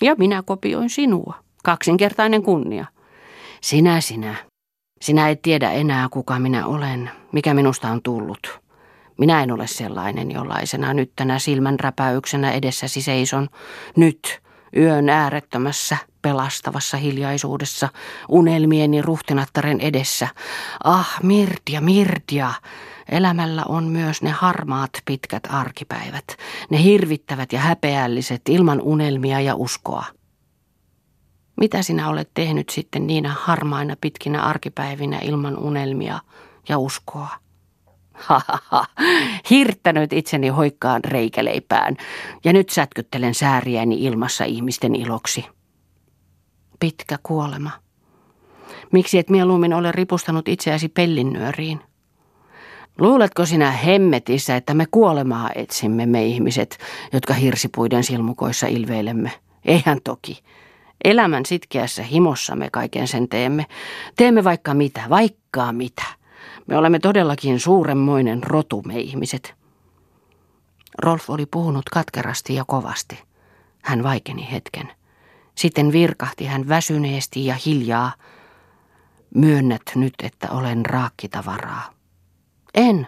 Ja 0.00 0.14
minä 0.18 0.42
kopioin 0.42 0.90
sinua. 0.90 1.34
Kaksinkertainen 1.64 2.42
kunnia. 2.42 2.86
Sinä, 3.60 4.00
sinä. 4.00 4.51
Sinä 5.02 5.28
et 5.28 5.42
tiedä 5.42 5.70
enää, 5.70 6.08
kuka 6.08 6.38
minä 6.38 6.66
olen, 6.66 7.10
mikä 7.32 7.54
minusta 7.54 7.88
on 7.88 8.02
tullut. 8.02 8.60
Minä 9.18 9.42
en 9.42 9.52
ole 9.52 9.66
sellainen, 9.66 10.30
jollaisena 10.30 10.94
nyt 10.94 11.12
tänä 11.16 11.38
silmänräpäyksenä 11.38 12.52
edessäsi 12.52 13.02
seison. 13.02 13.48
Nyt, 13.96 14.40
yön 14.76 15.08
äärettömässä, 15.08 15.96
pelastavassa 16.22 16.96
hiljaisuudessa, 16.96 17.88
unelmieni 18.28 19.02
ruhtinattaren 19.02 19.80
edessä. 19.80 20.28
Ah, 20.84 21.18
Mirtia, 21.22 21.80
Mirtia! 21.80 22.52
Elämällä 23.08 23.62
on 23.68 23.84
myös 23.84 24.22
ne 24.22 24.30
harmaat 24.30 24.90
pitkät 25.04 25.42
arkipäivät, 25.50 26.24
ne 26.70 26.82
hirvittävät 26.82 27.52
ja 27.52 27.60
häpeälliset 27.60 28.42
ilman 28.48 28.80
unelmia 28.80 29.40
ja 29.40 29.54
uskoa. 29.54 30.04
Mitä 31.56 31.82
sinä 31.82 32.08
olet 32.08 32.30
tehnyt 32.34 32.68
sitten 32.68 33.06
niinä 33.06 33.34
harmaina 33.40 33.96
pitkinä 34.00 34.42
arkipäivinä 34.42 35.18
ilman 35.18 35.58
unelmia 35.58 36.20
ja 36.68 36.78
uskoa? 36.78 37.28
Ha, 38.12 38.40
ha, 38.48 38.58
ha. 38.64 38.86
hirttänyt 39.50 40.12
itseni 40.12 40.48
hoikkaan 40.48 41.04
reikäleipään 41.04 41.96
ja 42.44 42.52
nyt 42.52 42.70
sätkyttelen 42.70 43.34
sääriäni 43.34 44.04
ilmassa 44.04 44.44
ihmisten 44.44 44.94
iloksi. 44.94 45.44
Pitkä 46.80 47.18
kuolema. 47.22 47.70
Miksi 48.92 49.18
et 49.18 49.30
mieluummin 49.30 49.74
ole 49.74 49.92
ripustanut 49.92 50.48
itseäsi 50.48 50.88
pellinnyöriin? 50.88 51.80
Luuletko 52.98 53.46
sinä 53.46 53.70
hemmetissä, 53.70 54.56
että 54.56 54.74
me 54.74 54.86
kuolemaa 54.90 55.50
etsimme 55.54 56.06
me 56.06 56.24
ihmiset, 56.26 56.78
jotka 57.12 57.34
hirsipuiden 57.34 58.04
silmukoissa 58.04 58.66
ilveilemme? 58.66 59.30
Eihän 59.64 59.98
toki. 60.04 60.42
Elämän 61.04 61.46
sitkeässä 61.46 62.02
himossa 62.02 62.56
me 62.56 62.70
kaiken 62.70 63.08
sen 63.08 63.28
teemme. 63.28 63.66
Teemme 64.16 64.44
vaikka 64.44 64.74
mitä, 64.74 65.02
vaikkaa 65.10 65.72
mitä. 65.72 66.04
Me 66.66 66.76
olemme 66.76 66.98
todellakin 66.98 67.60
suuremmoinen 67.60 68.42
rotu, 68.42 68.82
me 68.86 68.98
ihmiset. 68.98 69.54
Rolf 70.98 71.30
oli 71.30 71.46
puhunut 71.46 71.88
katkerasti 71.88 72.54
ja 72.54 72.64
kovasti. 72.66 73.22
Hän 73.82 74.02
vaikeni 74.02 74.48
hetken. 74.52 74.92
Sitten 75.54 75.92
virkahti 75.92 76.46
hän 76.46 76.68
väsyneesti 76.68 77.46
ja 77.46 77.56
hiljaa. 77.66 78.12
Myönnät 79.34 79.82
nyt, 79.94 80.14
että 80.22 80.50
olen 80.50 80.86
raakkitavaraa. 80.86 81.92
En, 82.74 83.06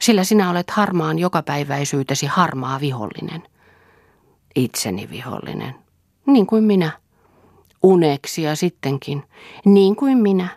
sillä 0.00 0.24
sinä 0.24 0.50
olet 0.50 0.70
harmaan 0.70 1.18
jokapäiväisyytesi 1.18 2.26
harmaa 2.26 2.80
vihollinen. 2.80 3.42
Itseni 4.56 5.10
vihollinen, 5.10 5.74
niin 6.32 6.46
kuin 6.46 6.64
minä. 6.64 6.90
Uneksia 7.82 8.56
sittenkin, 8.56 9.24
niin 9.64 9.96
kuin 9.96 10.18
minä, 10.18 10.48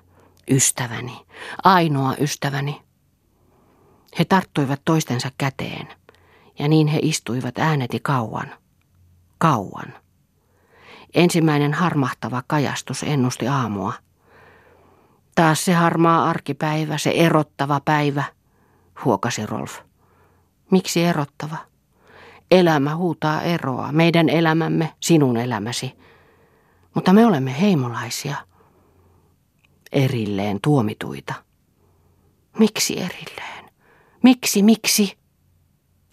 ystäväni, 0.52 1.26
ainoa 1.64 2.16
ystäväni. 2.20 2.82
He 4.20 4.26
tarttuivat 4.26 4.82
toistensa 4.86 5.32
käteen, 5.38 5.88
ja 6.60 6.68
niin 6.68 6.88
he 6.88 7.00
istuivat 7.02 7.60
ääneti 7.60 8.00
kauan, 8.00 8.54
kauan. 9.38 9.94
Ensimmäinen 11.14 11.74
harmahtava 11.74 12.44
kajastus 12.48 13.04
ennusti 13.04 13.48
aamua. 13.48 13.94
Taas 15.36 15.66
se 15.66 15.74
harmaa 15.74 16.30
arkipäivä, 16.30 16.98
se 16.98 17.10
erottava 17.10 17.80
päivä, 17.86 18.24
huokasi 19.06 19.46
Rolf. 19.46 19.80
Miksi 20.72 21.04
erottava? 21.04 21.58
Elämä 22.52 22.96
huutaa 22.96 23.42
eroa, 23.42 23.92
meidän 23.92 24.30
elämämme, 24.30 24.94
sinun 25.00 25.38
elämäsi. 25.38 25.94
Mutta 26.96 27.14
me 27.14 27.26
olemme 27.26 27.62
heimolaisia. 27.62 28.36
Erilleen 29.92 30.60
tuomituita. 30.64 31.34
Miksi 32.60 33.00
erilleen? 33.00 33.72
Miksi, 34.24 34.64
miksi? 34.64 35.18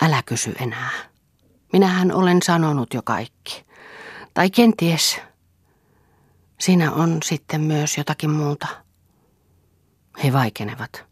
Älä 0.02 0.22
kysy 0.22 0.54
enää. 0.60 0.90
Minähän 1.72 2.12
olen 2.12 2.42
sanonut 2.42 2.94
jo 2.94 3.02
kaikki. 3.02 3.64
Tai 4.34 4.50
kenties 4.50 5.20
siinä 6.60 6.92
on 6.92 7.18
sitten 7.24 7.60
myös 7.60 7.98
jotakin 7.98 8.30
muuta. 8.30 8.66
He 10.24 10.32
vaikenevat. 10.32 11.04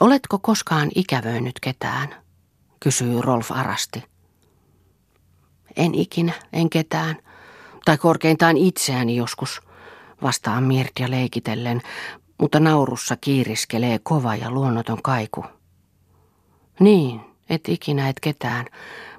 Oletko 0.00 0.38
koskaan 0.38 0.90
ikävöinyt 0.94 1.60
ketään? 1.60 2.19
Kysyy 2.80 3.20
Rolf 3.20 3.50
arasti. 3.52 4.04
En 5.76 5.94
ikinä, 5.94 6.32
en 6.52 6.70
ketään. 6.70 7.16
Tai 7.84 7.98
korkeintaan 7.98 8.56
itseäni 8.56 9.16
joskus, 9.16 9.62
vastaa 10.22 10.60
Mirtia 10.60 11.10
leikitellen, 11.10 11.82
mutta 12.40 12.60
naurussa 12.60 13.16
kiiriskelee 13.16 13.98
kova 14.02 14.36
ja 14.36 14.50
luonnoton 14.50 15.02
kaiku. 15.02 15.44
Niin, 16.80 17.20
et 17.50 17.68
ikinä 17.68 18.08
et 18.08 18.20
ketään, 18.20 18.66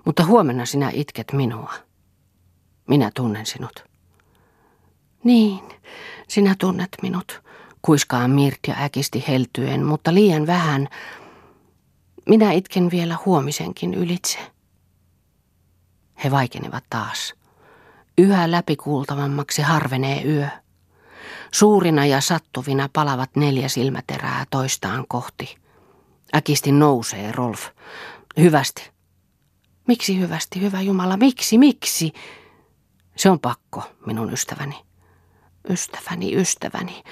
mutta 0.05 0.25
huomenna 0.25 0.65
sinä 0.65 0.91
itket 0.93 1.33
minua. 1.33 1.73
Minä 2.87 3.11
tunnen 3.15 3.45
sinut. 3.45 3.85
Niin, 5.23 5.59
sinä 6.27 6.55
tunnet 6.59 6.89
minut, 7.01 7.41
kuiskaa 7.81 8.27
Mirtia 8.27 8.75
äkisti 8.81 9.23
heltyen, 9.27 9.85
mutta 9.85 10.13
liian 10.13 10.47
vähän, 10.47 10.87
minä 12.29 12.51
itken 12.51 12.91
vielä 12.91 13.17
huomisenkin 13.25 13.93
ylitse. 13.93 14.39
He 16.23 16.31
vaikenevat 16.31 16.83
taas. 16.89 17.33
Yhä 18.17 18.51
läpikuultavammaksi 18.51 19.61
harvenee 19.61 20.23
yö. 20.23 20.47
Suurina 21.51 22.05
ja 22.05 22.21
sattuvina 22.21 22.89
palavat 22.93 23.35
neljä 23.35 23.67
silmäterää 23.67 24.45
toistaan 24.49 25.05
kohti. 25.07 25.55
Äkisti 26.35 26.71
nousee 26.71 27.31
Rolf. 27.31 27.67
Hyvästi. 28.39 28.91
Miksi 29.87 30.19
hyvästi, 30.19 30.61
hyvä 30.61 30.81
Jumala, 30.81 31.17
miksi, 31.17 31.57
miksi? 31.57 32.13
Se 33.15 33.29
on 33.29 33.39
pakko, 33.39 33.83
minun 34.05 34.33
ystäväni. 34.33 34.75
Ystäväni, 35.69 36.35
ystäväni. 36.35 37.03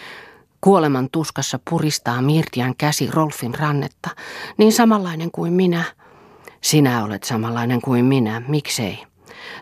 Kuoleman 0.61 1.09
tuskassa 1.11 1.59
puristaa 1.69 2.21
Mirtian 2.21 2.75
käsi 2.75 3.11
Rolfin 3.11 3.55
rannetta, 3.55 4.09
niin 4.57 4.73
samanlainen 4.73 5.31
kuin 5.31 5.53
minä. 5.53 5.83
Sinä 6.61 7.03
olet 7.03 7.23
samanlainen 7.23 7.81
kuin 7.81 8.05
minä, 8.05 8.41
miksei? 8.47 9.05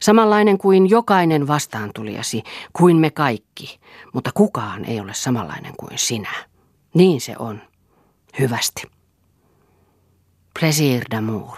Samanlainen 0.01 0.57
kuin 0.57 0.89
jokainen 0.89 1.47
vastaantulijasi, 1.47 2.43
kuin 2.73 2.97
me 2.97 3.11
kaikki, 3.11 3.79
mutta 4.13 4.31
kukaan 4.33 4.85
ei 4.85 4.99
ole 4.99 5.13
samanlainen 5.13 5.73
kuin 5.77 5.97
sinä. 5.97 6.31
Niin 6.93 7.21
se 7.21 7.35
on. 7.39 7.61
Hyvästi. 8.39 8.83
Plaisir 10.59 11.03
d'amour. 11.15 11.57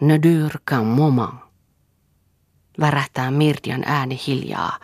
Ne 0.00 0.20
dure 0.22 0.60
qu'un 0.70 0.84
moment. 0.84 1.34
Värähtää 2.80 3.30
Mirtian 3.30 3.82
ääni 3.86 4.20
hiljaa, 4.26 4.78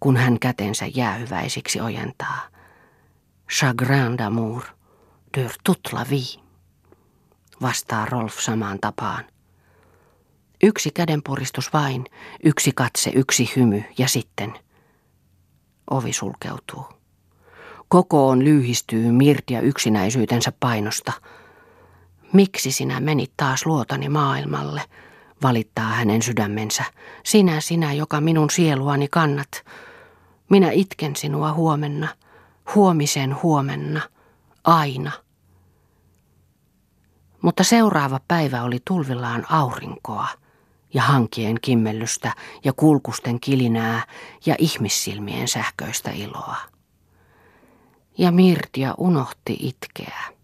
kun 0.00 0.16
hän 0.16 0.38
kätensä 0.38 0.86
jäähyväisiksi 0.94 1.80
ojentaa. 1.80 2.55
Chagrin 3.50 4.16
d'amour 4.18 4.62
dure 5.36 5.54
toute 5.64 5.90
la 5.92 6.04
vie, 6.10 6.42
vastaa 7.62 8.06
Rolf 8.06 8.40
samaan 8.40 8.78
tapaan. 8.80 9.24
Yksi 10.62 10.90
kädenpuristus 10.90 11.72
vain, 11.72 12.04
yksi 12.44 12.72
katse, 12.74 13.10
yksi 13.14 13.52
hymy 13.56 13.84
ja 13.98 14.08
sitten 14.08 14.52
ovi 15.90 16.12
sulkeutuu. 16.12 16.84
Kokoon 17.88 18.44
lyhistyy 18.44 19.12
Mirtia 19.12 19.60
yksinäisyytensä 19.60 20.52
painosta. 20.60 21.12
Miksi 22.32 22.72
sinä 22.72 23.00
menit 23.00 23.32
taas 23.36 23.66
luotani 23.66 24.08
maailmalle, 24.08 24.82
valittaa 25.42 25.88
hänen 25.88 26.22
sydämensä. 26.22 26.84
Sinä, 27.24 27.60
sinä, 27.60 27.92
joka 27.92 28.20
minun 28.20 28.50
sieluani 28.50 29.08
kannat. 29.08 29.64
Minä 30.50 30.70
itken 30.70 31.16
sinua 31.16 31.52
huomenna, 31.52 32.08
huomisen 32.74 33.42
huomenna, 33.42 34.00
aina. 34.64 35.12
Mutta 37.42 37.64
seuraava 37.64 38.20
päivä 38.28 38.62
oli 38.62 38.78
tulvillaan 38.84 39.46
aurinkoa 39.48 40.28
ja 40.94 41.02
hankien 41.02 41.56
kimmellystä 41.62 42.34
ja 42.64 42.72
kulkusten 42.72 43.40
kilinää 43.40 44.02
ja 44.46 44.54
ihmissilmien 44.58 45.48
sähköistä 45.48 46.10
iloa. 46.10 46.56
Ja 48.18 48.30
Mirtia 48.32 48.94
unohti 48.98 49.56
itkeä. 49.60 50.35